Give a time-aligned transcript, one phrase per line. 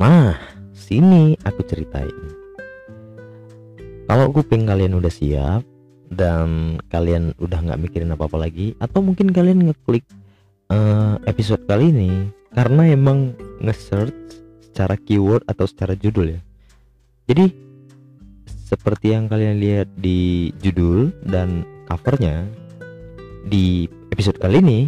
[0.00, 0.32] Nah,
[0.72, 2.08] sini aku ceritain.
[4.08, 5.60] Kalau kuping kalian udah siap
[6.08, 10.08] dan kalian udah nggak mikirin apa-apa lagi, atau mungkin kalian ngeklik
[10.72, 16.40] uh, episode kali ini karena emang nge-search secara keyword atau secara judul ya.
[17.28, 17.52] Jadi
[18.48, 22.48] seperti yang kalian lihat di judul dan covernya
[23.44, 24.80] di episode kali ini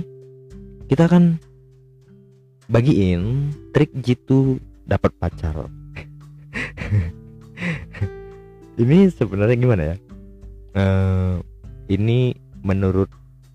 [0.88, 1.36] kita akan
[2.72, 4.56] bagiin trik jitu
[4.92, 5.56] dapat pacar.
[8.82, 9.96] Ini sebenarnya gimana ya?
[10.72, 11.36] Uh,
[11.92, 12.32] ini
[12.64, 13.08] menurut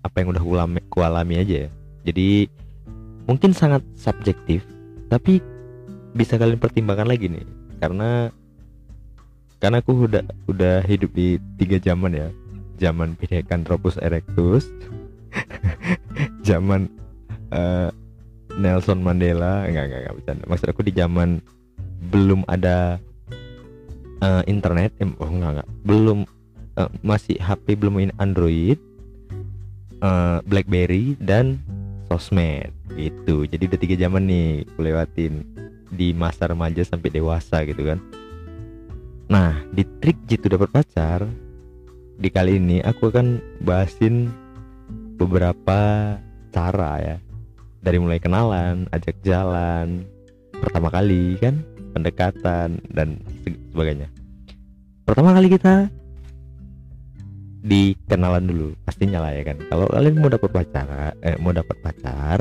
[0.06, 1.70] apa yang udah kulami, kualami aja ya.
[2.06, 2.46] Jadi
[3.26, 4.62] mungkin sangat subjektif
[5.10, 5.42] tapi
[6.14, 7.42] bisa kalian pertimbangkan lagi nih.
[7.82, 8.30] Karena
[9.58, 12.30] karena aku udah udah hidup di tiga zaman ya.
[12.78, 14.70] Zaman Pithecanthropus erectus.
[16.48, 16.86] Zaman
[17.50, 17.90] uh,
[18.58, 19.64] Nelson Mandela.
[19.64, 20.44] Enggak enggak enggak bercanda.
[20.50, 21.38] Maksud aku di zaman
[22.10, 22.98] belum ada
[24.20, 25.68] uh, internet eh, oh enggak enggak.
[25.86, 26.18] Belum
[26.76, 28.78] uh, masih HP belum ini Android
[30.02, 31.62] uh, BlackBerry dan
[32.10, 35.44] sosmed itu jadi udah tiga zaman nih kulewatin
[35.92, 37.98] di masa remaja sampai dewasa gitu kan.
[39.30, 41.24] Nah di trik jitu dapat pacar
[42.18, 44.26] di kali ini aku akan bahasin
[45.14, 46.14] beberapa
[46.50, 47.16] cara ya
[47.82, 50.04] dari mulai kenalan, ajak jalan,
[50.58, 51.62] pertama kali kan,
[51.94, 53.18] pendekatan dan
[53.72, 54.10] sebagainya.
[55.06, 55.88] Pertama kali kita
[57.64, 59.56] dikenalan dulu, pastinya lah ya kan.
[59.66, 62.38] Kalau kalian mau dapat pacar, eh, mau dapat pacar,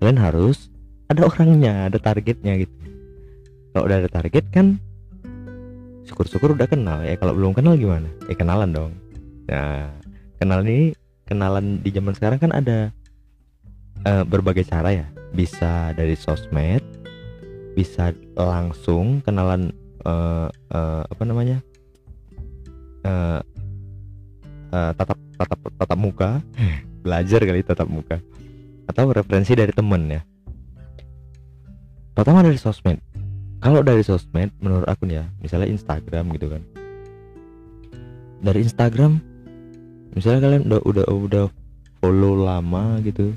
[0.00, 0.72] kalian harus
[1.08, 2.74] ada orangnya, ada targetnya gitu.
[3.74, 4.78] Kalau udah ada target kan,
[6.06, 7.18] syukur-syukur udah kenal ya.
[7.18, 8.06] Kalau belum kenal gimana?
[8.30, 8.92] Ya kenalan dong.
[9.50, 9.92] Nah,
[10.38, 10.86] kenalan ini
[11.24, 12.92] kenalan di zaman sekarang kan ada
[14.06, 15.06] uh, berbagai cara ya.
[15.34, 16.84] Bisa dari sosmed
[17.74, 19.74] bisa langsung kenalan
[20.06, 21.58] uh, uh, apa namanya?
[23.04, 23.42] Uh,
[24.70, 26.30] uh, tatap tatap tatap muka.
[27.04, 28.16] Belajar kali tatap muka.
[28.88, 30.22] Atau referensi dari temen ya.
[32.14, 33.02] Pertama dari sosmed.
[33.58, 36.62] Kalau dari sosmed menurut aku ya misalnya Instagram gitu kan.
[38.44, 39.18] Dari Instagram
[40.14, 41.44] misalnya kalian udah udah udah
[41.98, 43.34] follow lama gitu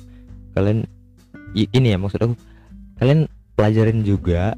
[0.57, 0.89] kalian
[1.53, 2.35] ini ya maksud aku
[2.97, 4.57] kalian pelajarin juga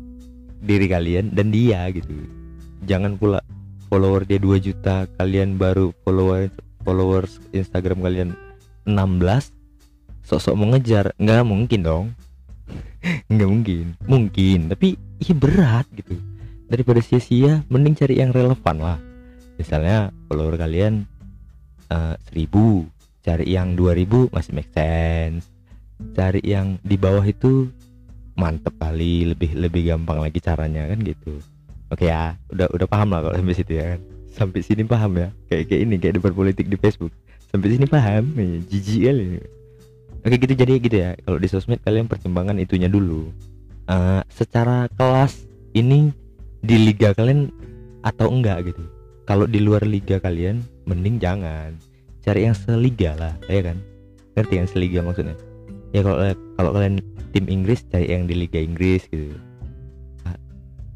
[0.59, 2.11] diri kalian dan dia gitu.
[2.87, 3.39] Jangan pula
[3.91, 6.51] follower dia 2 juta kalian baru follower
[6.83, 8.29] followers Instagram kalian
[8.87, 9.51] 16
[10.23, 11.05] sok-sok mengejar.
[11.19, 12.05] Nggak mungkin dong.
[13.31, 13.85] Nggak mungkin.
[14.07, 16.15] Mungkin tapi iya berat gitu.
[16.69, 18.99] Daripada sia-sia mending cari yang relevan lah.
[19.59, 21.03] Misalnya follower kalian
[21.91, 22.87] uh, eh, 1000
[23.19, 25.58] cari yang 2000 masih make sense
[26.15, 27.67] cari yang di bawah itu
[28.39, 31.43] mantep kali lebih lebih gampang lagi caranya kan gitu.
[31.91, 34.01] Oke ya udah udah paham lah kalau sampai situ ya kan.
[34.29, 37.11] Sampai sini paham ya kayak kayak ini kayak debat politik di Facebook.
[37.49, 39.25] Sampai sini paham ya, jijik kali.
[40.19, 43.27] Oke gitu jadi gitu ya kalau di sosmed kalian pertimbangan itunya dulu.
[43.89, 46.13] Uh, secara kelas ini
[46.61, 47.51] di liga kalian
[48.05, 48.83] atau enggak gitu?
[49.27, 51.75] Kalau di luar liga kalian mending jangan.
[52.23, 53.77] Cari yang seliga lah ya kan?
[54.37, 55.48] Ngerti yang seliga maksudnya
[55.95, 56.17] ya kalau
[56.57, 56.95] kalau kalian
[57.31, 59.33] tim Inggris cari yang di Liga Inggris gitu.
[60.25, 60.37] Ah,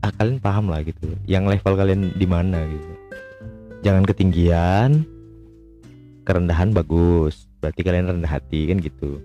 [0.05, 1.13] ah kalian paham lah gitu.
[1.29, 2.91] Yang level kalian di mana gitu.
[3.85, 5.05] Jangan ketinggian.
[6.23, 7.51] Kerendahan bagus.
[7.59, 9.19] Berarti kalian rendah hati kan gitu.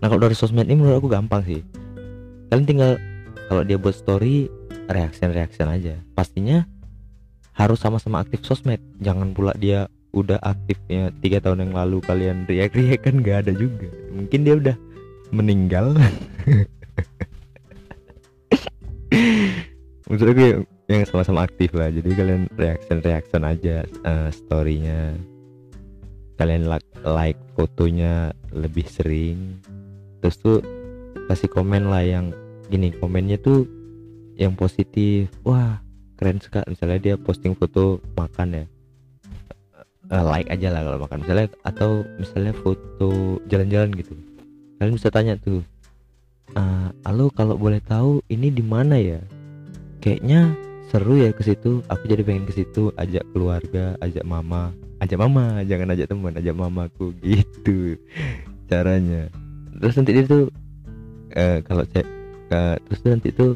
[0.00, 1.60] Nah kalau dari sosmed ini menurut aku gampang sih.
[2.52, 2.90] Kalian tinggal
[3.48, 4.48] kalau dia buat story
[4.88, 5.96] reaction reaction aja.
[6.12, 6.68] Pastinya
[7.56, 8.82] harus sama-sama aktif sosmed.
[9.00, 13.52] Jangan pula dia udah aktifnya tiga tahun yang lalu kalian react react kan nggak ada
[13.56, 13.90] juga.
[14.14, 14.76] Mungkin dia udah
[15.34, 15.98] meninggal.
[20.04, 25.18] Maksud aku yang, sama-sama aktif lah jadi kalian reaction reaction aja uh, storynya.
[26.34, 29.58] Kalian like, like fotonya lebih sering.
[30.22, 30.58] Terus tuh
[31.30, 32.34] kasih komen lah yang
[32.70, 33.66] gini komennya tuh
[34.34, 35.30] yang positif.
[35.46, 35.78] Wah
[36.18, 36.74] keren sekali.
[36.74, 38.64] Misalnya dia posting foto makan ya.
[40.10, 41.22] Uh, like aja lah kalau makan.
[41.22, 44.33] Misalnya atau misalnya foto jalan-jalan gitu
[44.78, 45.62] kalian bisa tanya tuh
[46.58, 49.20] uh, halo kalau boleh tahu ini di mana ya?
[50.02, 50.52] Kayaknya
[50.92, 51.80] seru ya ke situ.
[51.88, 56.54] Aku jadi pengen ke situ ajak keluarga ajak mama ajak mama jangan ajak teman ajak
[56.54, 57.98] mamaku gitu
[58.70, 59.28] caranya.
[59.80, 60.38] Terus nanti itu
[61.34, 62.06] uh, kalau cek
[62.52, 63.46] uh, terus nanti itu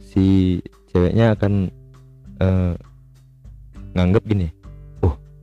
[0.00, 0.26] si
[0.94, 1.68] ceweknya akan
[2.38, 2.74] uh,
[3.94, 4.48] nganggap gini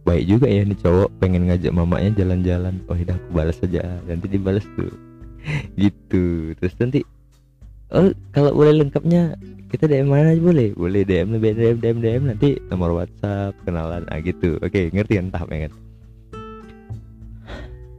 [0.01, 2.81] baik juga ya nih cowok pengen ngajak mamanya jalan-jalan.
[2.89, 4.92] Oh udah aku balas saja nanti dibalas tuh.
[5.81, 6.53] Gitu.
[6.57, 7.00] Terus nanti
[7.94, 9.36] oh kalau boleh lengkapnya
[9.69, 10.36] kita DM mana?
[10.36, 14.57] Aja boleh boleh DM lebih DM DM DM nanti nomor WhatsApp kenalan ah gitu.
[14.62, 15.27] Oke ngerti kan?
[15.33, 15.74] Tahapnya kan?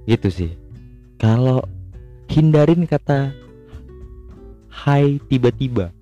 [0.06, 0.50] Gitu sih.
[1.22, 1.62] Kalau
[2.26, 3.30] hindarin kata
[4.70, 5.94] hai tiba-tiba.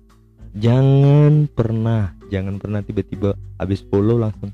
[0.51, 4.51] Jangan pernah jangan pernah tiba-tiba habis follow langsung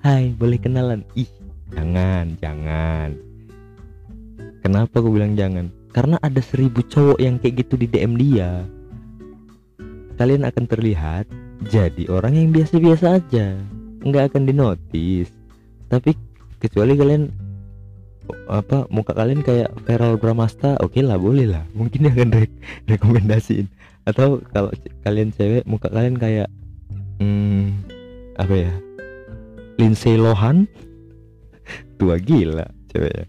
[0.00, 1.04] hai boleh kenalan?
[1.16, 1.28] Ih
[1.72, 3.16] jangan jangan.
[4.60, 5.72] Kenapa aku bilang jangan?
[5.90, 8.64] Karena ada seribu cowok yang kayak gitu di DM dia.
[10.20, 11.24] Kalian akan terlihat
[11.68, 13.56] jadi orang yang biasa-biasa aja.
[14.04, 15.32] Nggak akan dinotis.
[15.88, 16.14] Tapi
[16.60, 17.32] kecuali kalian
[18.46, 21.64] apa muka kalian kayak Feral Bramasta oke okay lah boleh lah.
[21.74, 22.46] Mungkin akan re
[22.88, 23.66] rekomendasiin.
[24.08, 24.70] Atau kalau
[25.04, 26.48] kalian cewek muka kalian kayak
[27.20, 27.74] hmm,
[28.38, 28.72] apa ya
[29.80, 30.68] Lindsay Lohan?
[31.96, 33.26] Tua gila cewek ya.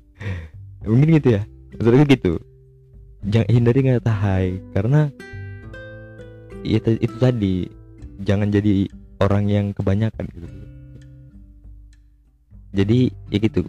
[0.83, 1.41] Mungkin gitu ya.
[1.79, 2.33] Maksudnya gitu.
[3.23, 4.59] Jangan hindari kata hai.
[4.75, 5.07] Karena
[6.67, 7.71] itu, itu tadi
[8.27, 8.91] jangan jadi
[9.23, 10.47] orang yang kebanyakan gitu.
[12.75, 12.99] Jadi
[13.31, 13.61] ya gitu.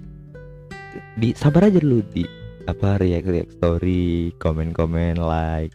[1.19, 2.27] Di sabar aja dulu di
[2.67, 5.75] apa react react story komen komen like.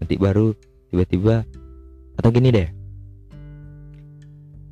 [0.00, 0.52] Nanti baru
[0.92, 1.44] tiba-tiba
[2.20, 2.68] atau gini deh.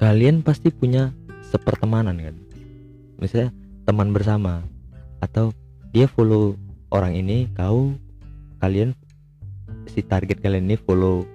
[0.01, 1.13] Kalian pasti punya
[1.51, 2.37] sepertemanan kan.
[3.19, 3.51] Misalnya
[3.85, 4.63] teman bersama
[5.19, 5.51] atau
[5.91, 6.55] dia follow
[6.95, 7.93] orang ini kau
[8.63, 8.95] kalian
[9.91, 11.27] si target kalian ini follow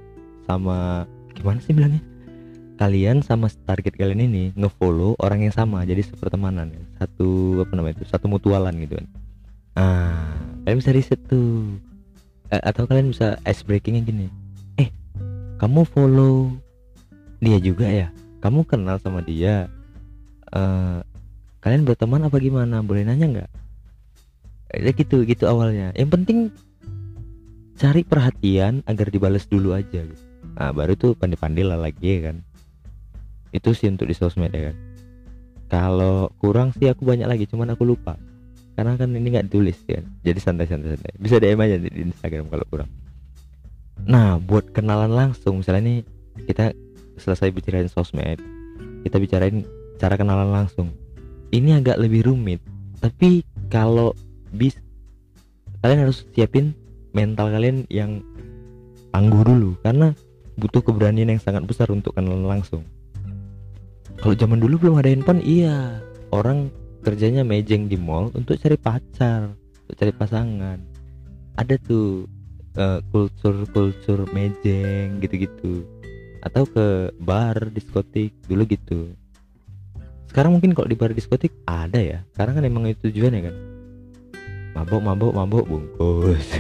[0.48, 1.04] sama
[1.36, 2.02] gimana sih bilangnya?
[2.76, 8.06] Kalian sama target kalian ini ngefollow orang yang sama jadi sepertemanan satu apa namanya itu
[8.08, 9.08] satu mutualan gitu kan.
[9.76, 10.32] Ah
[10.64, 11.76] kalian bisa riset tuh.
[12.54, 14.28] Eh, atau kalian bisa ice breakingnya gini.
[14.80, 14.92] Eh
[15.60, 16.52] kamu follow
[17.40, 18.08] dia juga ya?
[18.44, 19.72] Kamu kenal sama dia
[20.54, 21.02] uh,
[21.64, 22.86] kalian berteman apa gimana?
[22.86, 23.52] Boleh nanya nggak?
[24.76, 25.96] Eh, gitu gitu awalnya.
[25.96, 26.38] Yang penting
[27.76, 30.24] cari perhatian agar dibalas dulu aja gitu.
[30.56, 32.38] nah baru tuh pandai-pandai lah lagi ya kan?
[33.52, 34.78] Itu sih untuk di sosmed ya kan?
[35.66, 38.16] Kalau kurang sih aku banyak lagi cuman aku lupa.
[38.76, 40.06] Karena kan ini nggak ditulis ya kan?
[40.20, 42.90] jadi santai santai bisa DM aja di, Instagram kalau kurang.
[44.04, 46.00] Nah buat kenalan langsung misalnya nih
[46.44, 46.76] kita
[47.16, 48.44] selesai bicarain sosmed
[49.08, 49.64] kita bicarain
[50.02, 50.92] cara kenalan langsung.
[51.52, 52.60] Ini agak lebih rumit
[53.06, 54.18] tapi kalau
[54.50, 54.74] bis
[55.86, 56.74] kalian harus siapin
[57.14, 58.26] mental kalian yang
[59.14, 60.18] tangguh dulu karena
[60.58, 62.82] butuh keberanian yang sangat besar untuk kenalan langsung.
[64.18, 66.02] Kalau zaman dulu belum ada handphone iya.
[66.34, 66.74] Orang
[67.06, 69.54] kerjanya mejeng di mall untuk cari pacar
[69.86, 70.80] untuk cari pasangan.
[71.62, 72.26] Ada tuh
[72.80, 75.86] uh, kultur-kultur mejeng gitu-gitu.
[76.42, 79.14] Atau ke bar diskotik dulu gitu
[80.36, 82.20] sekarang mungkin kalau di bar diskotik ada ya.
[82.36, 83.56] Karena kan emang itu tujuannya kan.
[84.76, 86.44] Mabok mabok mabok bungkus.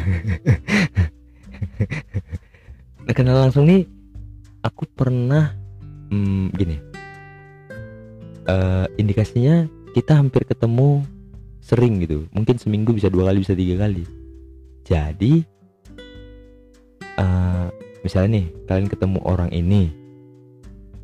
[3.06, 3.86] Nah kenal langsung nih
[4.66, 5.54] aku pernah
[6.10, 6.80] hmm, gini.
[8.50, 11.06] Uh, indikasinya kita hampir ketemu
[11.62, 12.25] sering gitu.
[12.33, 14.07] Mungkin seminggu bisa dua kali bisa tiga kali.
[14.88, 15.45] Jadi
[17.22, 17.69] uh,
[18.01, 19.94] misalnya nih kalian ketemu orang ini.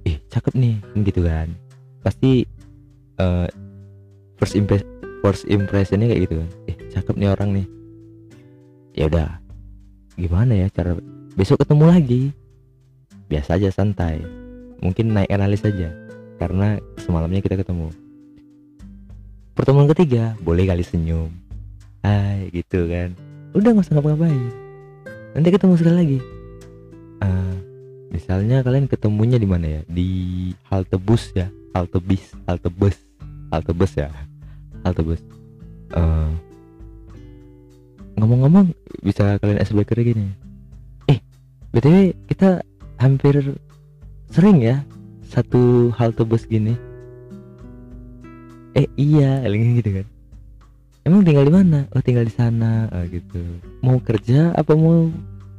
[0.09, 0.75] Ih cakep nih
[1.05, 1.53] gitu kan.
[2.01, 2.60] Pasti
[3.19, 3.47] uh,
[4.39, 4.85] first impress
[5.21, 6.49] first impressionnya kayak gitu kan.
[6.69, 7.67] Ih cakep nih orang nih.
[8.97, 9.29] Ya udah
[10.19, 10.97] gimana ya cara
[11.37, 12.21] besok ketemu lagi?
[13.31, 14.19] Biasa aja santai.
[14.81, 15.93] Mungkin naik analis saja
[16.41, 17.93] karena semalamnya kita ketemu.
[19.53, 21.29] Pertemuan ketiga boleh kali senyum.
[22.01, 23.13] Hai gitu kan.
[23.53, 24.49] Udah nggak usah ngapa-ngapain.
[25.37, 26.19] Nanti ketemu sekali lagi.
[27.21, 27.55] Uh,
[28.09, 29.81] misalnya kalian ketemunya di mana ya?
[29.85, 30.09] Di
[30.67, 32.97] halte bus ya halte bis halte bus
[33.51, 34.09] halte bus ya?
[34.83, 35.21] Halte bus
[35.95, 36.31] uh,
[38.19, 40.29] ngomong-ngomong bisa kalian icebreaker gini?
[41.09, 41.19] Eh
[41.73, 42.61] btw kita
[43.01, 43.57] hampir
[44.29, 44.83] sering ya
[45.31, 46.75] satu halte bus gini.
[48.77, 50.07] Eh iya gitu kan?
[51.01, 51.89] Emang tinggal di mana?
[51.97, 53.41] Oh tinggal di sana oh, gitu.
[53.81, 55.09] Mau kerja apa mau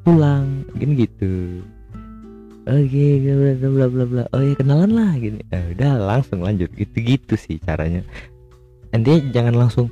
[0.07, 0.65] pulang?
[0.79, 1.61] Gini gitu
[2.69, 5.41] oke okay, bla bla bla bla oh ya kenalan lah gini.
[5.51, 6.71] Eh, udah langsung lanjut.
[6.75, 8.03] Gitu gitu sih caranya.
[8.95, 9.87] Nanti jangan langsung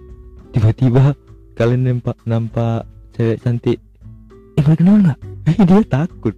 [0.54, 1.14] tiba-tiba
[1.58, 2.86] kalian nampak nampak
[3.16, 3.78] cewek cantik.
[4.54, 5.18] Eh boleh kenal nggak?
[5.50, 6.34] Eh dia takut.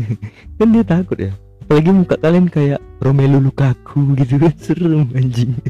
[0.58, 1.32] Kan dia takut ya.
[1.62, 4.52] Apalagi muka kalian kayak Romelu Lukaku gitu kan.
[4.62, 5.56] Serem anjing.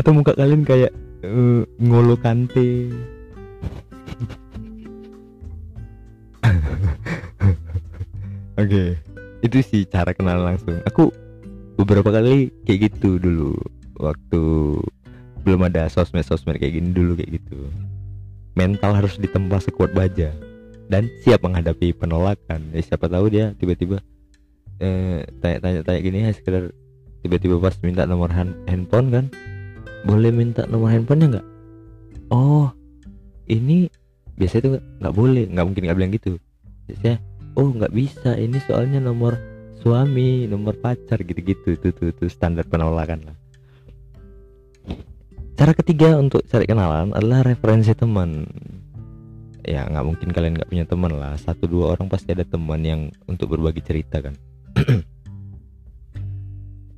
[0.00, 0.90] Atau muka kalian kayak
[1.22, 2.90] uh, ngolo kante
[8.54, 8.88] Oke, okay.
[9.42, 10.78] itu sih cara kenal langsung.
[10.86, 11.10] Aku
[11.74, 13.58] beberapa kali kayak gitu dulu.
[13.98, 14.42] Waktu
[15.42, 17.66] belum ada sosmed sosmed kayak gini dulu kayak gitu.
[18.54, 20.30] mental harus ditempa sekuat baja.
[20.86, 22.70] Dan siap menghadapi penolakan.
[22.70, 23.98] Ya, siapa tahu dia tiba-tiba
[24.78, 26.70] eh, tanya-tanya tanya gini ya sekedar
[27.26, 29.24] tiba-tiba pas minta nomor hand handphone kan?
[30.06, 31.46] Boleh minta nomor handphonenya nggak?
[32.30, 32.70] Oh
[33.50, 33.90] ini
[34.38, 35.44] biasanya tuh nggak boleh.
[35.50, 36.32] Nggak mungkin nggak bilang gitu.
[36.86, 37.18] Biasanya
[37.54, 38.34] oh nggak bisa.
[38.38, 39.38] Ini soalnya nomor
[39.82, 41.74] suami nomor pacar gitu-gitu.
[41.78, 43.36] Itu tuh, tuh standar penolakan lah.
[45.54, 48.42] Cara ketiga untuk cari kenalan adalah referensi teman.
[49.64, 51.38] Ya nggak mungkin kalian nggak punya teman lah.
[51.38, 54.34] Satu dua orang pasti ada teman yang untuk berbagi cerita kan.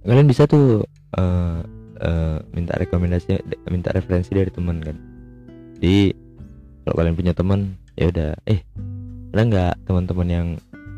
[0.07, 0.87] Kalian bisa tuh
[1.19, 1.61] uh,
[1.99, 4.97] uh, minta rekomendasi minta referensi dari teman kan.
[5.77, 6.15] Di
[6.87, 8.63] kalau kalian punya teman ya udah eh
[9.33, 10.49] ada nggak teman-teman yang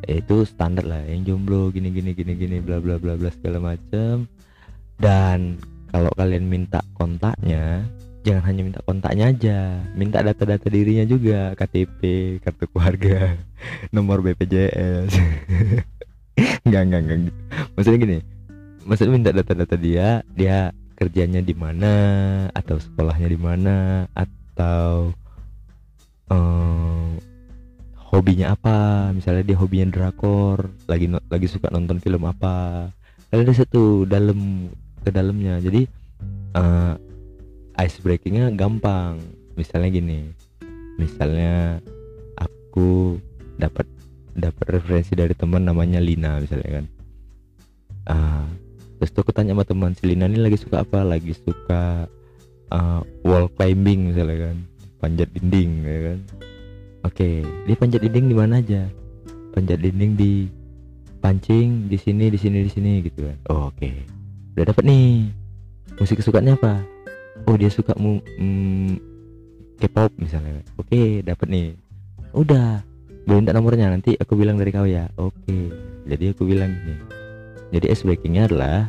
[0.09, 3.75] eh, itu standar lah yang jomblo gini gini gini gini bla bla bla bla segala
[3.75, 4.29] macam
[4.99, 7.85] dan kalau kalian minta kontaknya
[8.27, 9.59] jangan hanya minta kontaknya aja
[9.97, 12.01] minta data-data dirinya juga KTP
[12.45, 13.37] kartu keluarga
[13.95, 15.13] nomor BPJS
[16.69, 17.41] nggak nggak nggak gitu.
[17.75, 18.19] maksudnya gini
[18.85, 21.93] maksudnya minta data-data dia dia kerjanya di mana
[22.51, 23.77] atau sekolahnya di mana
[24.13, 25.15] atau
[26.27, 27.15] um,
[28.09, 29.11] hobinya apa?
[29.13, 32.89] Misalnya dia hobinya drakor lagi lagi suka nonton film apa?
[33.29, 34.73] Ada satu dalam
[35.05, 35.61] ke dalamnya.
[35.61, 35.85] Jadi
[36.57, 36.97] uh,
[37.77, 39.21] ice breakingnya gampang.
[39.59, 40.21] Misalnya gini
[40.99, 41.79] misalnya
[42.35, 43.19] aku
[43.55, 43.87] dapat
[44.35, 46.87] dapat referensi dari teman namanya Lina misalnya kan.
[48.09, 48.47] Uh,
[48.99, 51.05] terus tuh aku tanya sama teman si Lina ini lagi suka apa?
[51.05, 52.09] Lagi suka
[52.73, 54.57] uh, wall climbing misalnya kan.
[54.99, 56.49] Panjat dinding ya kan
[57.07, 58.87] oke dia panjat dinding di mana aja?
[59.55, 60.33] Panjat dinding di
[61.19, 63.37] pancing di sini di sini di sini gitu kan.
[63.51, 63.91] Oh, oke.
[64.55, 65.31] Udah dapet nih.
[65.99, 66.79] Musik kesukaannya apa?
[67.47, 68.99] Oh dia suka mu mm,
[69.83, 70.63] K-pop misalnya.
[70.79, 71.69] Oke dapet nih.
[72.35, 72.83] Udah
[73.29, 75.11] boleh minta nomornya nanti aku bilang dari kau ya.
[75.19, 75.75] Oke
[76.07, 76.95] jadi aku bilang gini.
[77.69, 78.89] Jadi ice breakingnya adalah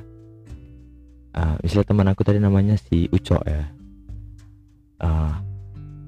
[1.36, 3.68] uh, misalnya teman aku tadi namanya si Uco ya.
[5.00, 5.34] Uh,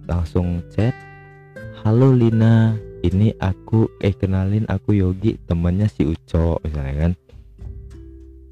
[0.07, 0.93] langsung chat
[1.81, 2.77] halo Lina.
[3.01, 7.13] Ini aku eh kenalin aku Yogi temannya si Uco misalnya kan.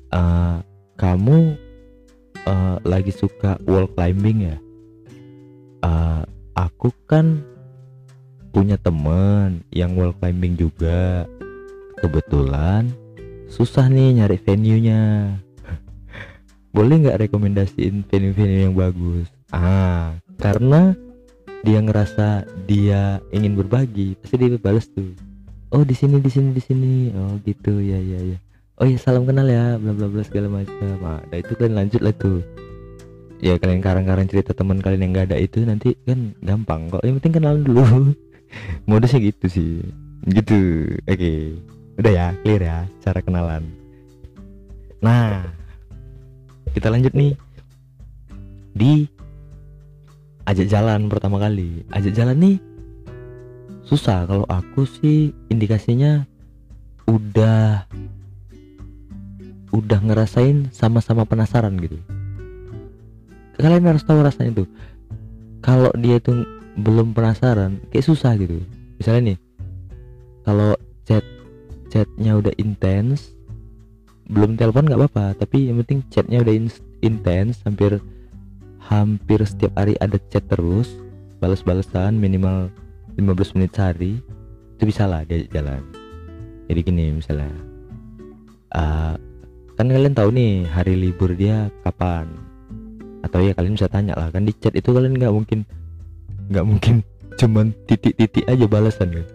[0.09, 0.57] Uh,
[0.97, 1.53] kamu
[2.49, 4.57] uh, lagi suka wall climbing ya?
[5.85, 6.25] Uh,
[6.57, 7.45] aku kan
[8.49, 11.29] punya temen yang wall climbing juga.
[12.01, 12.89] Kebetulan
[13.45, 15.37] susah nih nyari venue-nya.
[16.75, 19.29] Boleh nggak rekomendasiin venue-venue yang bagus?
[19.53, 20.97] Ah karena
[21.63, 25.11] dia ngerasa dia ingin berbagi pasti dia balas tuh.
[25.69, 26.93] Oh di sini di sini di sini.
[27.13, 27.83] Oh gitu.
[27.83, 28.37] Ya ya ya.
[28.79, 30.97] Oh ya salam kenal ya bla bla bla segala macam.
[31.03, 32.39] Nah, itu kalian lanjut lah tuh.
[33.39, 37.03] Ya kalian karang-karang cerita teman kalian yang gak ada itu nanti kan gampang kok.
[37.03, 37.83] Yang penting kenalan dulu.
[38.89, 39.83] Modusnya gitu sih.
[40.25, 40.59] Gitu.
[41.05, 41.15] Oke.
[41.15, 41.39] Okay.
[41.99, 43.63] udah ya clear ya cara kenalan.
[45.03, 45.43] Nah
[46.71, 47.35] kita lanjut nih.
[48.71, 49.18] Di
[50.49, 51.85] ajak jalan pertama kali.
[51.93, 52.57] Ajak jalan nih
[53.85, 54.25] susah.
[54.25, 56.25] Kalau aku sih indikasinya
[57.05, 57.85] udah
[59.69, 62.01] udah ngerasain sama-sama penasaran gitu.
[63.61, 64.69] Kalian harus tahu rasanya tuh.
[65.61, 66.33] Kalau dia itu
[66.79, 68.57] belum penasaran kayak susah gitu.
[68.97, 69.37] Misalnya nih
[70.47, 70.73] kalau
[71.05, 71.25] chat
[71.93, 73.37] chatnya udah intens
[74.25, 75.37] belum telepon nggak apa-apa.
[75.37, 76.53] Tapi yang penting chatnya udah
[77.05, 78.01] intens hampir
[78.89, 80.97] hampir setiap hari ada chat terus
[81.37, 82.73] balas-balasan minimal
[83.15, 84.17] 15 menit sehari.
[84.75, 85.85] Itu bisa lah dia jalan.
[86.65, 87.53] Jadi gini misalnya
[88.73, 89.13] uh,
[89.77, 92.25] kan kalian tahu nih hari libur dia kapan?
[93.21, 95.59] Atau ya kalian bisa tanya lah kan di chat itu kalian nggak mungkin
[96.49, 97.05] nggak mungkin
[97.39, 99.27] cuman titik-titik aja balasan kan?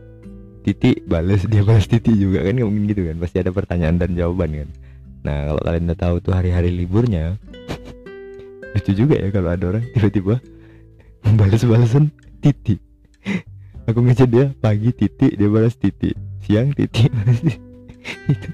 [0.65, 3.17] Titik balas dia balas titik juga kan nggak mungkin gitu kan?
[3.23, 4.69] Pasti ada pertanyaan dan jawaban kan?
[5.25, 7.39] Nah kalau kalian udah tahu tuh hari-hari liburnya
[8.75, 10.43] lucu juga ya kalau ada orang tiba-tiba
[11.39, 12.11] balas balasan
[12.43, 12.83] titik
[13.87, 17.09] aku ngechat dia pagi titik dia balas titik siang titik
[18.29, 18.49] itu.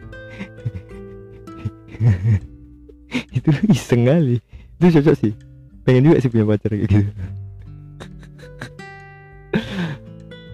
[3.35, 4.37] Itu iseng kali.
[4.79, 5.33] Itu cocok sih.
[5.83, 7.11] Pengen juga sih punya pacar kayak gitu.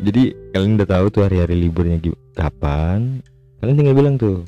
[0.07, 0.23] Jadi
[0.55, 1.99] kalian udah tahu tuh hari-hari liburnya
[2.37, 3.21] kapan?
[3.61, 4.45] Kalian tinggal bilang tuh.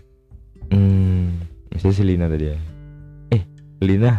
[0.69, 1.41] Hmm
[1.73, 2.59] misalnya si Lina tadi ya.
[3.33, 3.43] Eh
[3.85, 4.13] Lina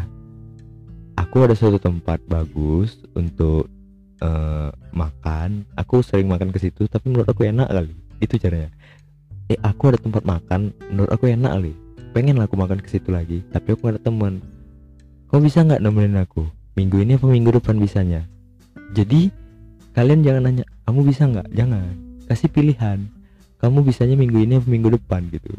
[1.29, 3.69] aku ada suatu tempat bagus untuk
[4.25, 5.62] uh, makan.
[5.77, 7.93] Aku sering makan ke situ tapi menurut aku enak kali.
[8.17, 8.74] Itu caranya.
[9.45, 11.77] Eh aku ada tempat makan menurut aku enak kali.
[12.17, 14.41] Pengen lah aku makan ke situ lagi tapi aku ada temen
[15.29, 16.50] kau bisa nggak nemenin aku?
[16.74, 18.25] Minggu ini apa minggu depan bisanya?
[18.98, 19.29] Jadi
[19.93, 21.53] kalian jangan nanya kamu bisa nggak?
[21.53, 21.93] Jangan.
[22.25, 23.05] Kasih pilihan.
[23.62, 25.29] Kamu bisanya minggu ini atau minggu depan?
[25.29, 25.53] Gitu.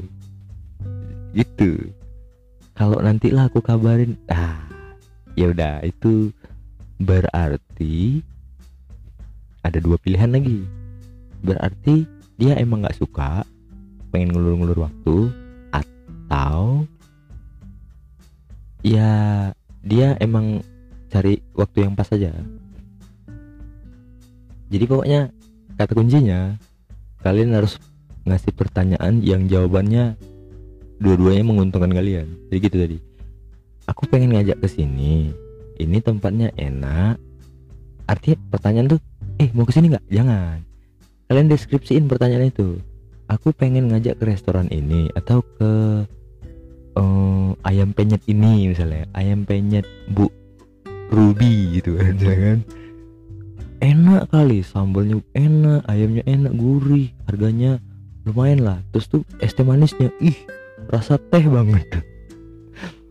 [1.31, 1.95] Gitu.
[2.75, 4.70] Kalau nanti lah aku kabarin ah
[5.35, 6.35] ya udah itu
[7.01, 8.23] berarti
[9.61, 10.65] ada dua pilihan lagi.
[11.41, 12.05] Berarti
[12.41, 13.45] dia emang nggak suka
[14.11, 15.17] pengen ngulur-ngulur waktu
[15.71, 16.85] atau
[18.83, 19.11] ya
[19.85, 20.65] dia emang
[21.11, 22.33] cari waktu yang pas saja
[24.71, 25.21] jadi pokoknya
[25.75, 26.55] kata kuncinya
[27.27, 27.77] kalian harus
[28.23, 30.15] ngasih pertanyaan yang jawabannya
[31.03, 32.31] dua-duanya menguntungkan kalian.
[32.49, 32.99] Jadi gitu tadi
[33.91, 35.35] aku pengen ngajak ke sini.
[35.83, 37.19] Ini tempatnya enak.
[38.07, 39.01] Artinya pertanyaan tuh
[39.43, 40.07] eh mau ke sini nggak?
[40.07, 40.63] Jangan.
[41.27, 42.79] Kalian deskripsiin pertanyaan itu.
[43.27, 45.71] Aku pengen ngajak ke restoran ini atau ke
[46.99, 49.11] uh, ayam penyet ini misalnya.
[49.15, 50.31] Ayam penyet bu
[51.11, 52.15] Ruby gitu kan?
[52.15, 52.59] Jangan
[53.81, 57.83] enak kali sambalnya enak ayamnya enak gurih harganya
[58.29, 58.79] lumayan lah.
[58.95, 60.37] Terus tuh es teh manisnya ih
[60.91, 62.10] rasa teh banget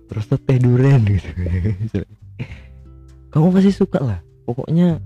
[0.09, 1.29] rasa teh duren gitu.
[3.29, 4.19] Kamu pasti suka lah.
[4.49, 4.97] Pokoknya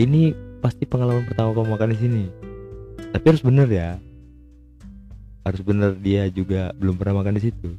[0.00, 0.32] ini
[0.64, 2.24] pasti pengalaman pertama kamu makan di sini.
[3.12, 3.90] Tapi harus bener ya.
[5.44, 7.76] Harus bener dia juga belum pernah makan di situ.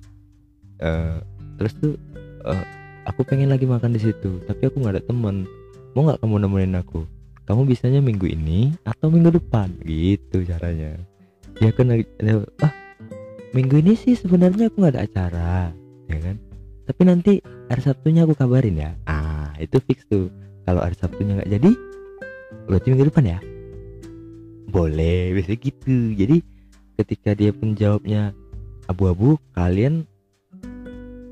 [0.78, 1.18] Uh,
[1.58, 1.98] terus tuh
[2.46, 2.66] uh,
[3.10, 5.50] aku pengen lagi makan di situ tapi aku nggak ada temen.
[5.98, 7.06] Mau nggak kamu nemenin aku?
[7.44, 9.74] Kamu bisanya minggu ini atau minggu depan?
[9.82, 11.02] Gitu caranya.
[11.58, 11.90] Dia kan
[12.62, 12.74] ah
[13.54, 15.54] minggu ini sih sebenarnya aku nggak ada acara
[16.10, 16.36] ya kan?
[16.84, 17.34] Tapi nanti
[17.72, 18.92] hari Sabtunya aku kabarin ya.
[19.08, 20.28] Ah itu fix tuh.
[20.68, 21.72] Kalau hari Sabtunya nggak jadi
[22.68, 23.40] berarti minggu depan ya?
[24.68, 26.12] Boleh bisa gitu.
[26.16, 26.44] Jadi
[27.00, 28.36] ketika dia pun jawabnya
[28.92, 30.04] abu-abu kalian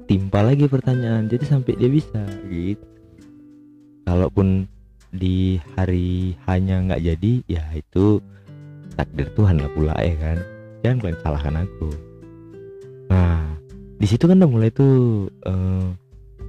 [0.08, 1.28] timpa lagi pertanyaan.
[1.28, 2.86] Jadi sampai dia bisa gitu.
[4.08, 4.68] Kalaupun
[5.12, 8.24] di hari hanya nggak jadi ya itu
[8.96, 10.38] takdir Tuhan lah pula ya kan?
[10.84, 11.90] Jangan kalian salahkan aku.
[13.12, 13.51] Nah
[14.02, 15.94] di situ kan udah mulai tuh uh,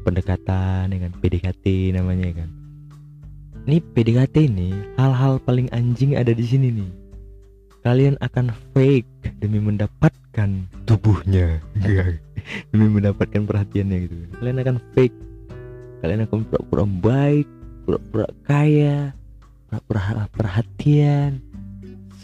[0.08, 2.48] pendekatan dengan PDKT namanya kan?
[3.68, 6.90] Ini PDKT ini hal-hal paling anjing ada di sini nih.
[7.84, 11.60] Kalian akan fake demi mendapatkan tubuhnya
[12.72, 15.16] demi mendapatkan perhatiannya gitu kalian akan fake.
[16.00, 17.46] Kalian akan pura-pura baik
[17.84, 19.12] pura-pura kaya
[19.68, 21.44] pura-pura perhatian.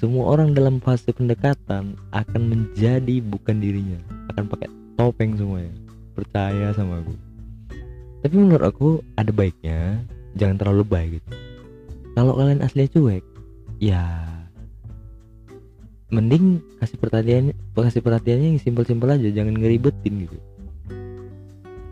[0.01, 3.99] Semua orang dalam fase pendekatan akan menjadi bukan dirinya
[4.31, 5.71] akan pakai topeng semuanya.
[6.19, 7.15] Percaya sama aku.
[8.27, 10.03] Tapi menurut aku ada baiknya
[10.35, 11.31] jangan terlalu baik gitu.
[12.19, 13.23] Kalau kalian aslinya cuek
[13.79, 14.03] ya
[16.11, 20.39] mending kasih perhatiannya kasih perhatiannya yang simpel-simpel aja jangan ngeribetin gitu.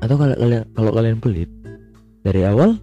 [0.02, 1.50] Atau kalau kalian kalau kalian pelit
[2.26, 2.74] dari awal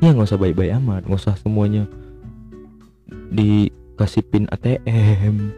[0.00, 1.84] ya nggak usah baik-baik amat nggak usah semuanya
[3.28, 5.52] dikasih pin ATM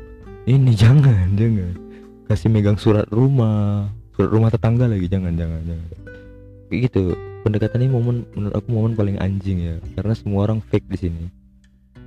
[0.51, 1.84] ini jangan jangan
[2.35, 3.87] kasih megang surat rumah
[4.19, 5.89] surat rumah tetangga lagi jangan jangan jangan.
[6.67, 7.15] Kayak gitu
[7.47, 11.25] pendekatan ini momen menurut aku momen paling anjing ya karena semua orang fake di sini.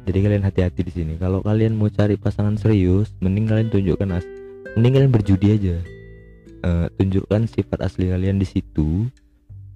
[0.04, 1.13] Jadi kalian hati-hati di sini.
[1.16, 4.28] Kalau kalian mau cari pasangan serius mending kalian tunjukkan as
[4.76, 5.78] mending kalian berjudi aja.
[6.68, 9.08] Uh, tunjukkan sifat asli kalian di situ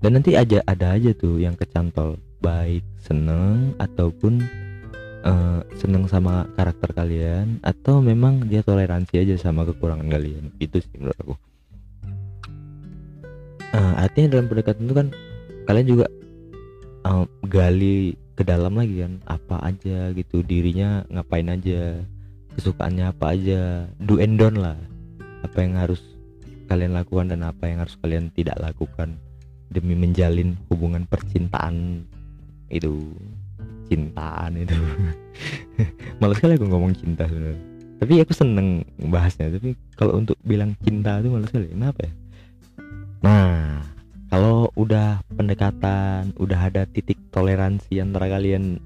[0.03, 2.19] dan nanti aja ada aja tuh yang kecantol.
[2.43, 4.43] Baik seneng ataupun
[5.25, 10.53] uh, seneng sama karakter kalian atau memang dia toleransi aja sama kekurangan kalian?
[10.57, 11.35] Itu sih menurut aku.
[13.71, 15.07] Uh, artinya dalam pendekatan itu kan
[15.63, 16.05] kalian juga
[17.07, 22.03] uh, gali ke dalam lagi kan apa aja gitu dirinya ngapain aja
[22.57, 24.75] kesukaannya apa aja do and don't lah.
[25.41, 26.03] Apa yang harus
[26.69, 29.17] kalian lakukan dan apa yang harus kalian tidak lakukan
[29.71, 32.03] demi menjalin hubungan percintaan
[32.67, 33.11] itu
[33.91, 34.71] cintaan itu.
[36.23, 37.59] Malas sekali aku ngomong cinta sebenarnya.
[37.99, 42.13] Tapi aku seneng bahasnya tapi kalau untuk bilang cinta itu malas sekali kenapa ya.
[43.21, 43.77] Nah
[44.33, 48.81] kalau udah pendekatan udah ada titik toleransi antara kalian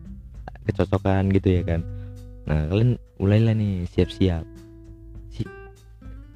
[0.67, 1.81] kecocokan gitu ya kan.
[2.43, 4.43] Nah kalian mulailah nih siap-siap.
[5.31, 5.47] Si,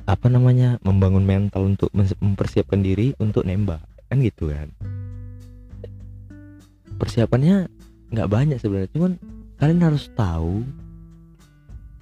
[0.07, 4.71] apa namanya membangun mental untuk mempersiapkan diri untuk nembak kan gitu kan.
[6.95, 7.67] Persiapannya
[8.13, 8.91] nggak banyak sebenarnya.
[8.93, 9.11] Cuman
[9.59, 10.63] kalian harus tahu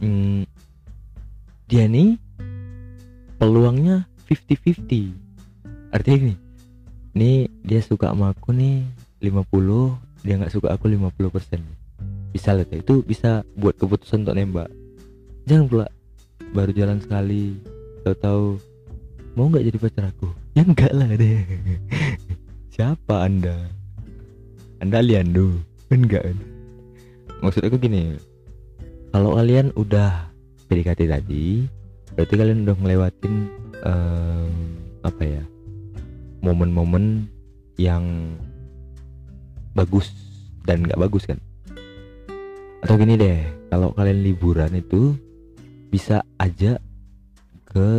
[0.02, 0.46] hmm,
[1.67, 2.15] dia nih
[3.38, 6.36] peluangnya 50-50 artinya gini
[7.17, 7.32] ini
[7.65, 8.86] dia suka sama aku nih
[9.26, 11.62] 50 dia nggak suka aku 50 persen.
[12.30, 14.70] Bisa lah itu bisa buat keputusan untuk nembak.
[15.50, 15.88] Jangan pula
[16.54, 17.58] baru jalan sekali
[18.06, 18.62] tahu-tahu
[19.34, 20.30] mau nggak jadi pacar aku?
[20.58, 21.41] Ya enggak lah deh.
[22.74, 23.70] Siapa anda?
[24.82, 25.58] Anda Liandu
[25.91, 26.38] enggak kan
[27.43, 28.17] maksud aku gini
[29.12, 30.30] kalau kalian udah
[30.67, 31.63] PDKT tadi
[32.17, 33.34] berarti kalian udah ngelewatin
[33.86, 34.52] em,
[35.06, 35.43] apa ya
[36.41, 37.28] momen-momen
[37.78, 38.04] yang
[39.78, 40.10] bagus
[40.65, 41.38] dan nggak bagus kan?
[42.82, 45.13] Atau gini deh kalau kalian liburan itu
[45.93, 46.82] bisa aja
[47.67, 47.89] ke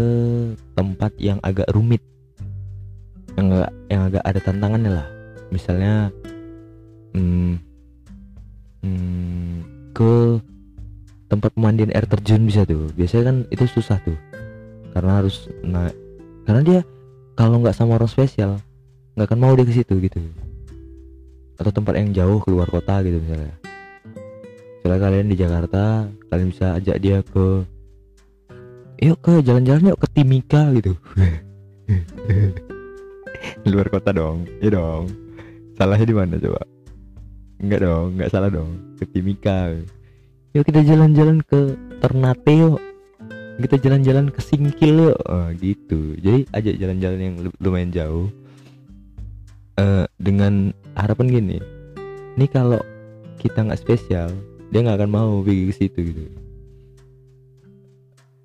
[0.74, 2.02] tempat yang agak rumit
[3.38, 5.08] yang agak yang agak ada tantangannya lah.
[5.54, 6.10] Misalnya
[7.14, 7.62] hmm,
[8.82, 9.56] hmm,
[9.92, 10.40] ke
[11.28, 12.88] tempat pemandian air terjun bisa tuh.
[12.96, 14.16] Biasanya kan itu susah tuh.
[14.96, 15.94] Karena harus naik
[16.48, 16.80] karena dia
[17.36, 18.56] kalau nggak sama orang spesial
[19.12, 20.16] nggak akan mau dia ke situ gitu.
[21.60, 23.52] Atau tempat yang jauh keluar kota gitu misalnya.
[24.80, 27.68] Misalnya kalian di Jakarta kalian bisa ajak dia ke
[29.04, 30.96] yuk ke jalan-jalan yuk ke Timika gitu.
[33.68, 35.12] Luar kota dong ya dong.
[35.76, 36.77] Salahnya di mana coba
[37.58, 38.70] Enggak dong, enggak salah dong.
[38.98, 39.74] Ke Timika.
[40.54, 42.78] Yuk kita jalan-jalan ke Ternate yuk.
[43.58, 45.18] Kita jalan-jalan ke Singkil yuk.
[45.26, 46.14] Oh, gitu.
[46.22, 48.30] Jadi ajak jalan-jalan yang lu- lumayan jauh.
[49.74, 51.58] Eh dengan harapan gini.
[52.38, 52.78] Ini kalau
[53.42, 54.30] kita nggak spesial,
[54.70, 56.22] dia nggak akan mau pergi ke situ gitu.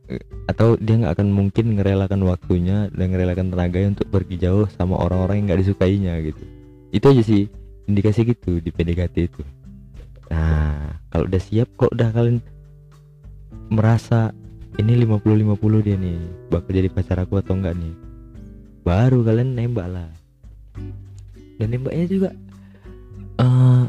[0.10, 4.98] Eh, Atau dia nggak akan mungkin ngerelakan waktunya dan ngerelakan tenaganya untuk pergi jauh sama
[4.98, 6.42] orang-orang yang nggak disukainya gitu.
[6.90, 7.46] Itu aja sih
[7.88, 9.42] indikasi gitu di PDKT itu.
[10.32, 12.40] Nah, kalau udah siap kok udah kalian
[13.70, 14.32] merasa
[14.82, 16.18] ini 50-50 dia nih
[16.50, 17.94] bakal jadi pacar aku atau enggak nih.
[18.84, 20.10] Baru kalian nembak lah.
[21.62, 22.30] Dan nembaknya juga
[23.40, 23.86] eh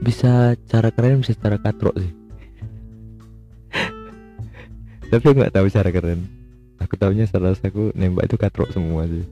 [0.00, 2.12] bisa cara keren bisa cara katrok sih.
[5.10, 6.20] Tapi aku nggak tahu cara keren.
[6.80, 9.24] Aku tahunya salah aku nembak itu katrok semua sih.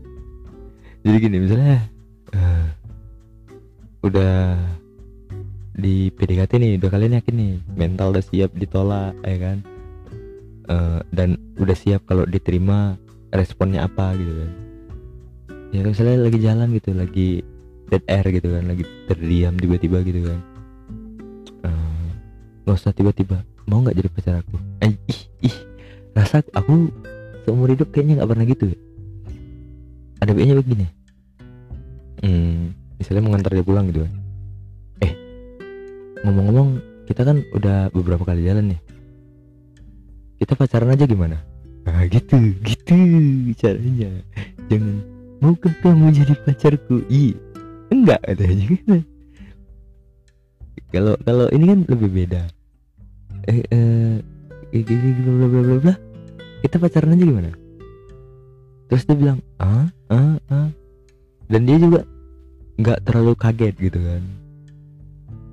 [1.05, 1.81] Jadi gini misalnya
[2.35, 2.67] eh,
[4.09, 4.59] udah
[5.79, 9.59] di PDKT nih udah kalian yakin nih mental udah siap ditolak ya kan?
[10.69, 12.99] Eh, dan udah siap kalau diterima
[13.33, 14.51] responnya apa gitu kan.
[15.73, 17.29] Ya misalnya lagi jalan gitu lagi
[17.89, 20.41] dead air gitu kan lagi terdiam tiba-tiba gitu kan.
[21.65, 22.07] Eh,
[22.65, 23.45] nggak usah tiba-tiba.
[23.69, 24.57] Mau nggak jadi pacar aku?
[24.85, 25.57] Eh, ih ih.
[26.17, 26.91] Rasa aku
[27.45, 28.67] seumur hidup kayaknya nggak pernah gitu.
[28.73, 28.79] Ya
[30.19, 30.87] ada baiknya begini.
[32.19, 34.13] Hmm, misalnya mengantar dia pulang gitu kan.
[35.01, 35.13] Eh
[36.27, 36.69] ngomong-ngomong
[37.07, 38.81] kita kan udah beberapa kali jalan nih.
[40.39, 41.39] Kita pacaran aja gimana?
[41.87, 42.95] Nah gitu gitu
[43.57, 44.11] caranya.
[44.69, 45.03] Jangan
[45.41, 47.07] mau kamu jadi pacarku?
[47.09, 47.33] I
[47.89, 48.97] enggak katanya gitu.
[50.93, 52.43] Kalau kalau ini kan lebih beda.
[53.49, 54.21] Eh eh
[54.75, 55.95] gini bla bla bla bla.
[56.61, 57.51] Kita pacaran aja gimana?
[58.89, 60.69] Terus dia bilang ah ah ah.
[61.49, 62.05] Dan dia juga
[62.79, 64.23] nggak terlalu kaget gitu kan.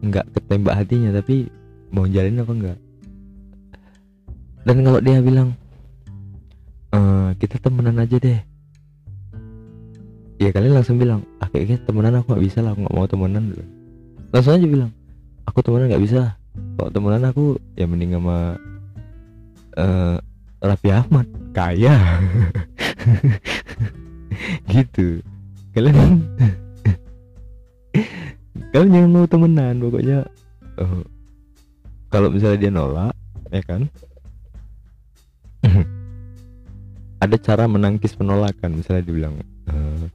[0.06, 1.50] Nggak ketembak hatinya tapi
[1.90, 2.80] mau jalin apa enggak
[4.66, 5.54] dan kalau dia bilang
[6.90, 8.42] "Eh, kita temenan aja deh.
[10.42, 13.54] Ya kalian langsung bilang ah temenan aku nggak bisa lah aku nggak mau temenan.
[13.54, 13.64] Dulu
[14.34, 14.92] langsung aja bilang
[15.46, 16.34] aku temenan nggak bisa.
[16.76, 18.58] Kalau temenan aku ya mending sama
[19.78, 20.18] eh
[20.66, 21.30] Raffi Ahmad.
[21.54, 21.96] Kaya.
[24.74, 25.22] Gitu.
[25.78, 26.26] Kalian
[28.72, 30.18] kalian jangan mau temenan pokoknya
[30.80, 31.02] eh,
[32.12, 33.14] kalau misalnya dia nolak
[33.52, 33.82] ya kan?
[37.24, 39.36] Ada cara menangkis penolakan misalnya dibilang
[39.68, 40.06] "Eh,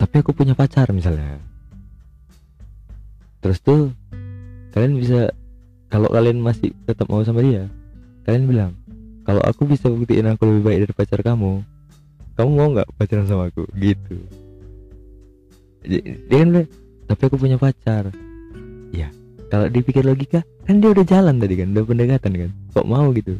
[0.00, 1.38] tapi aku punya pacar misalnya.
[3.40, 3.92] Terus tuh
[4.72, 5.30] kalian bisa
[5.90, 7.66] kalau kalian masih tetap mau sama dia
[8.22, 8.72] kalian bilang
[9.26, 11.66] kalau aku bisa buktiin aku lebih baik dari pacar kamu
[12.38, 13.66] kamu mau nggak pacaran sama aku?
[13.74, 14.16] Gitu
[15.84, 16.68] dia kan bilang,
[17.08, 18.12] tapi aku punya pacar.
[18.92, 19.08] Ya
[19.50, 22.50] kalau dipikir logika kan dia udah jalan tadi kan udah pendekatan kan?
[22.76, 23.34] Kok mau gitu?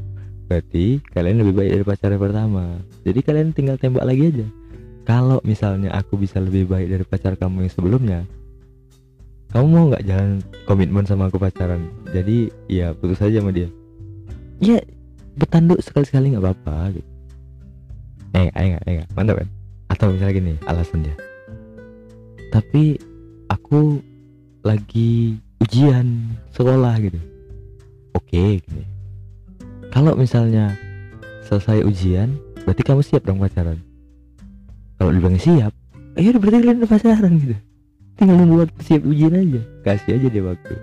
[0.51, 2.65] Berarti kalian lebih baik dari pacar yang pertama.
[3.07, 4.47] Jadi kalian tinggal tembak lagi aja.
[5.07, 8.21] Kalau misalnya aku bisa lebih baik dari pacar kamu yang sebelumnya
[9.51, 11.91] kamu mau nggak jalan komitmen sama aku pacaran?
[12.15, 13.67] Jadi ya putus aja sama dia.
[14.63, 14.79] Ya
[15.35, 17.09] bertanduk sekali-sekali nggak apa-apa gitu.
[18.35, 19.49] Eh eh nggak eh nggak mantap kan?
[19.91, 21.30] Atau misalnya gini alasan dia
[22.51, 22.99] tapi
[23.49, 24.03] aku
[24.67, 27.19] lagi ujian sekolah gitu.
[28.19, 28.85] Oke gini
[29.91, 30.75] kalau misalnya
[31.47, 32.35] selesai ujian
[32.67, 33.79] berarti kamu siap dong pacaran?
[34.99, 35.73] Kalau dibilang siap
[36.19, 37.57] ayo berarti kalian udah pacaran gitu.
[38.19, 39.63] Tinggal nunggu waktu siap ujian aja.
[39.87, 40.75] Kasih aja dia waktu.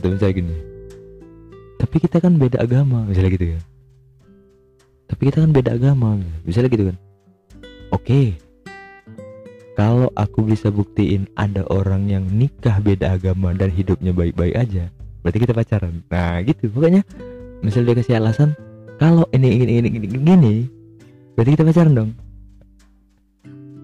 [0.00, 0.56] Atau misalnya gini
[1.80, 3.60] tapi kita kan beda agama misalnya gitu ya
[5.08, 6.96] tapi kita kan beda agama misalnya gitu kan.
[7.90, 8.38] Oke
[9.80, 14.92] kalau aku bisa buktiin ada orang yang nikah beda agama dan hidupnya baik-baik aja
[15.24, 16.04] berarti kita pacaran.
[16.12, 16.68] Nah gitu.
[16.68, 17.00] Pokoknya
[17.64, 18.52] misal dia kasih alasan
[19.00, 20.54] kalau ini ini ini ini gini
[21.32, 22.10] berarti kita pacaran dong.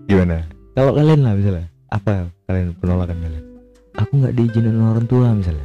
[0.05, 0.45] Gimana?
[0.77, 3.45] Kalau kalian lah misalnya apa kalian penolakan kalian?
[3.97, 5.65] Aku nggak diizinin orang tua misalnya.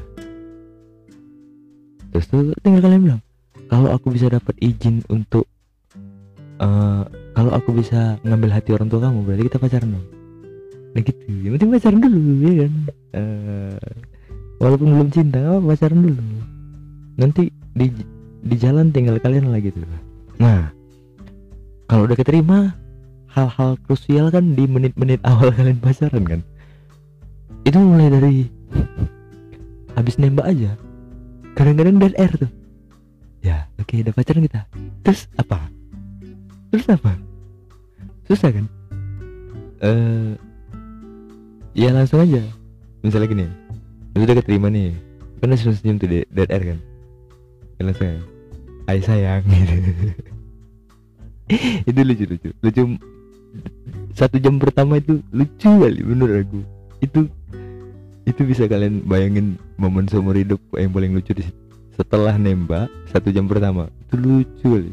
[2.15, 3.21] Terus tuh tinggal kalian bilang
[3.67, 5.43] kalau aku bisa dapat izin untuk
[6.63, 7.03] uh,
[7.35, 10.20] kalau aku bisa ngambil hati orang tua kamu berarti kita pacaran dong
[10.91, 11.23] nah gitu.
[11.27, 12.73] Yang penting pacaran dulu ya kan?
[13.11, 13.79] Uh,
[14.59, 16.23] walaupun belum cinta apa pacaran dulu.
[17.17, 17.43] Nanti
[17.75, 17.87] di
[18.41, 19.79] di jalan tinggal kalian lah gitu.
[20.37, 20.69] Nah
[21.87, 22.75] kalau udah keterima
[23.31, 26.41] hal-hal krusial kan di menit-menit awal kalian pacaran kan?
[27.63, 28.35] Itu mulai dari
[29.95, 30.75] habis nembak aja.
[31.55, 32.51] Kadang-kadang dead air tuh.
[33.41, 34.61] Ya oke okay, udah pacaran kita.
[35.01, 35.67] Terus apa?
[36.71, 37.17] Terus apa?
[38.29, 38.65] Susah kan?
[39.81, 40.50] Eh uh,
[41.73, 42.41] ya langsung aja.
[43.01, 43.45] Misalnya gini
[44.11, 44.91] lu udah keterima nih
[45.39, 46.79] kan langsung senyum tuh dead air kan?
[47.79, 48.19] Ya langsung ya
[48.91, 49.43] ay sayang.
[49.47, 49.75] Gitu
[51.89, 52.49] itu lucu lucu.
[52.63, 52.81] Lucu.
[54.15, 56.59] Satu jam pertama itu lucu kali bener aku.
[56.99, 57.19] Itu
[58.27, 61.43] itu bisa kalian bayangin momen seumur hidup yang paling lucu di
[61.95, 64.91] setelah nembak satu jam pertama itu lucu kali.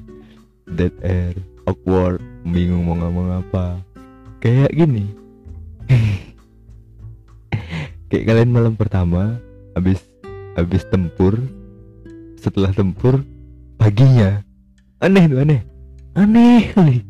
[0.68, 1.34] Dead air
[1.66, 3.82] awkward bingung mau ngomong apa.
[4.38, 5.27] Kayak gini
[8.08, 9.36] kayak kalian malam pertama
[9.76, 10.00] habis
[10.56, 11.38] habis tempur.
[12.38, 13.22] Setelah tempur
[13.76, 14.42] paginya.
[15.02, 15.60] Aneh tuh aneh.
[16.14, 17.02] Aneh kali.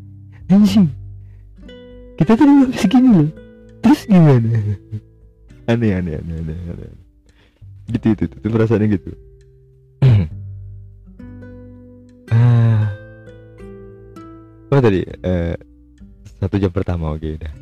[0.49, 0.89] Anjing.
[2.17, 3.29] Kita tuh habis gini loh.
[3.79, 4.59] Terus gimana?
[5.71, 6.89] Aneh aneh aneh aneh, aneh.
[7.93, 9.11] gitu itu, itu, itu perasaannya gitu.
[12.29, 12.93] Ah.
[14.69, 15.01] Apa tadi?
[15.25, 15.57] Uh,
[16.37, 17.53] satu jam pertama oke okay, udah.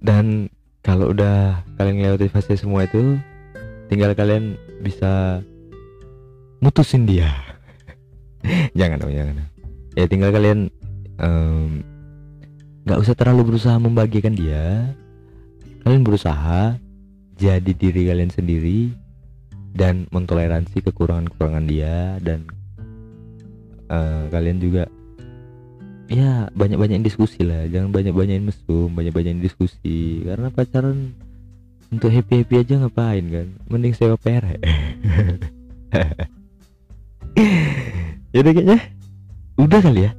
[0.00, 0.48] Dan
[0.80, 3.20] kalau udah kalian melewati fase semua itu
[3.92, 5.44] tinggal kalian bisa
[6.64, 7.28] mutusin dia.
[8.78, 9.50] Jangan dong jangan
[9.98, 10.70] ya tinggal kalian
[12.86, 14.96] nggak um, usah terlalu berusaha membagikan dia.
[15.84, 16.76] Kalian berusaha
[17.40, 18.92] jadi diri kalian sendiri
[19.72, 22.44] dan mentoleransi kekurangan-kekurangan dia dan
[23.88, 24.84] uh, kalian juga
[26.10, 27.70] ya banyak-banyakin diskusi lah.
[27.70, 30.26] Jangan banyak-banyakin mesum banyak-banyakin diskusi.
[30.26, 31.14] Karena pacaran
[31.94, 33.46] untuk happy happy aja ngapain kan?
[33.70, 34.58] Mending sewa pere
[38.34, 38.78] ya kayaknya
[39.54, 40.12] udah kali ya?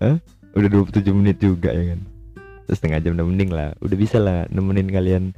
[0.00, 0.16] Hah?
[0.56, 2.00] udah 27 menit juga ya kan?
[2.72, 3.76] Setengah jam udah mending lah.
[3.84, 5.36] Udah bisa lah nemenin kalian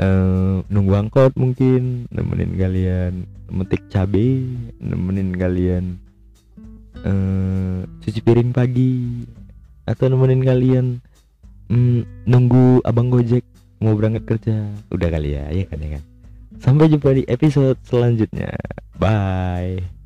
[0.00, 3.12] uh, nunggu angkot mungkin nemenin kalian
[3.52, 4.42] metik cabe
[4.80, 6.00] nemenin kalian
[7.04, 9.24] uh, cuci piring pagi.
[9.84, 10.86] Atau nemenin kalian
[11.68, 13.44] mm, nunggu abang gojek
[13.80, 14.64] mau berangkat kerja.
[14.88, 16.02] Udah kali ya ya kan ya kan?
[16.58, 18.56] Sampai jumpa di episode selanjutnya.
[18.96, 20.03] Bye